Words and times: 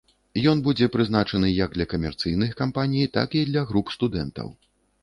Ён 0.51 0.61
будзе 0.67 0.87
прызначаны 0.95 1.51
як 1.65 1.75
для 1.77 1.85
камерцыйных 1.93 2.59
кампаній, 2.63 3.05
так 3.21 3.29
і 3.43 3.47
для 3.53 3.61
груп 3.71 3.97
студэнтаў. 3.99 4.53